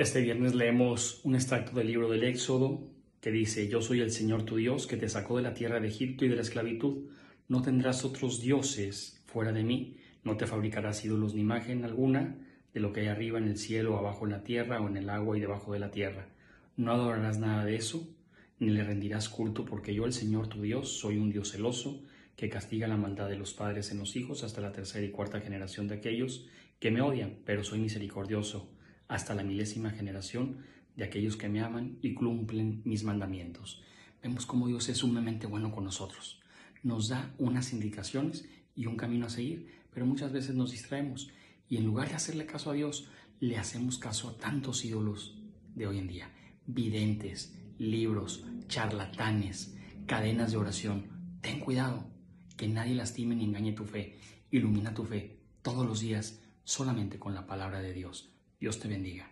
Este 0.00 0.22
viernes 0.22 0.54
leemos 0.54 1.20
un 1.24 1.34
extracto 1.34 1.76
del 1.76 1.88
libro 1.88 2.08
del 2.08 2.24
Éxodo 2.24 2.88
que 3.20 3.30
dice, 3.30 3.68
Yo 3.68 3.82
soy 3.82 4.00
el 4.00 4.10
Señor 4.10 4.44
tu 4.44 4.56
Dios 4.56 4.86
que 4.86 4.96
te 4.96 5.10
sacó 5.10 5.36
de 5.36 5.42
la 5.42 5.52
tierra 5.52 5.78
de 5.78 5.88
Egipto 5.88 6.24
y 6.24 6.28
de 6.28 6.36
la 6.36 6.40
esclavitud. 6.40 7.10
No 7.48 7.60
tendrás 7.60 8.02
otros 8.02 8.40
dioses 8.40 9.22
fuera 9.26 9.52
de 9.52 9.62
mí, 9.62 9.98
no 10.24 10.38
te 10.38 10.46
fabricarás 10.46 11.04
ídolos 11.04 11.34
ni 11.34 11.42
imagen 11.42 11.84
alguna 11.84 12.38
de 12.72 12.80
lo 12.80 12.94
que 12.94 13.00
hay 13.00 13.08
arriba 13.08 13.36
en 13.36 13.46
el 13.46 13.58
cielo, 13.58 13.98
abajo 13.98 14.24
en 14.24 14.32
la 14.32 14.42
tierra 14.42 14.80
o 14.80 14.88
en 14.88 14.96
el 14.96 15.10
agua 15.10 15.36
y 15.36 15.40
debajo 15.42 15.74
de 15.74 15.80
la 15.80 15.90
tierra. 15.90 16.28
No 16.78 16.92
adorarás 16.92 17.38
nada 17.38 17.66
de 17.66 17.76
eso, 17.76 18.08
ni 18.58 18.70
le 18.70 18.82
rendirás 18.82 19.28
culto, 19.28 19.66
porque 19.66 19.92
yo, 19.92 20.06
el 20.06 20.14
Señor 20.14 20.48
tu 20.48 20.62
Dios, 20.62 20.98
soy 20.98 21.18
un 21.18 21.30
Dios 21.30 21.52
celoso, 21.52 22.02
que 22.36 22.48
castiga 22.48 22.88
la 22.88 22.96
maldad 22.96 23.28
de 23.28 23.36
los 23.36 23.52
padres 23.52 23.92
en 23.92 23.98
los 23.98 24.16
hijos 24.16 24.44
hasta 24.44 24.62
la 24.62 24.72
tercera 24.72 25.04
y 25.04 25.10
cuarta 25.10 25.42
generación 25.42 25.88
de 25.88 25.96
aquellos 25.96 26.48
que 26.78 26.90
me 26.90 27.02
odian, 27.02 27.36
pero 27.44 27.62
soy 27.62 27.80
misericordioso 27.80 28.79
hasta 29.10 29.34
la 29.34 29.42
milésima 29.42 29.90
generación 29.90 30.58
de 30.96 31.02
aquellos 31.02 31.36
que 31.36 31.48
me 31.48 31.60
aman 31.60 31.98
y 32.00 32.14
cumplen 32.14 32.80
mis 32.84 33.02
mandamientos. 33.02 33.82
Vemos 34.22 34.46
cómo 34.46 34.68
Dios 34.68 34.88
es 34.88 34.98
sumamente 34.98 35.48
bueno 35.48 35.72
con 35.72 35.82
nosotros. 35.82 36.40
Nos 36.84 37.08
da 37.08 37.34
unas 37.36 37.72
indicaciones 37.72 38.48
y 38.76 38.86
un 38.86 38.96
camino 38.96 39.26
a 39.26 39.30
seguir, 39.30 39.66
pero 39.92 40.06
muchas 40.06 40.30
veces 40.30 40.54
nos 40.54 40.70
distraemos 40.70 41.28
y 41.68 41.76
en 41.76 41.86
lugar 41.86 42.08
de 42.08 42.14
hacerle 42.14 42.46
caso 42.46 42.70
a 42.70 42.74
Dios, 42.74 43.08
le 43.40 43.58
hacemos 43.58 43.98
caso 43.98 44.28
a 44.28 44.36
tantos 44.38 44.84
ídolos 44.84 45.36
de 45.74 45.88
hoy 45.88 45.98
en 45.98 46.06
día, 46.06 46.30
videntes, 46.66 47.58
libros, 47.78 48.44
charlatanes, 48.68 49.74
cadenas 50.06 50.52
de 50.52 50.58
oración. 50.58 51.06
Ten 51.40 51.58
cuidado, 51.58 52.06
que 52.56 52.68
nadie 52.68 52.94
lastime 52.94 53.34
ni 53.34 53.44
engañe 53.44 53.72
tu 53.72 53.84
fe. 53.84 54.18
Ilumina 54.52 54.94
tu 54.94 55.04
fe 55.04 55.40
todos 55.62 55.84
los 55.84 55.98
días 55.98 56.40
solamente 56.62 57.18
con 57.18 57.34
la 57.34 57.48
palabra 57.48 57.80
de 57.80 57.92
Dios. 57.92 58.30
Dios 58.60 58.78
te 58.78 58.88
bendiga. 58.88 59.26